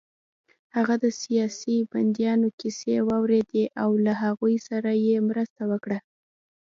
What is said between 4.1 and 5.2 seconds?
هغوی سره يې